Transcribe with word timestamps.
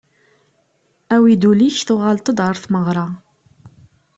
Awi-d 1.15 1.43
ul-ik 1.49 1.77
tuγaleḍ-d 1.87 2.37
γer 2.45 2.55
tmeγra. 2.63 3.07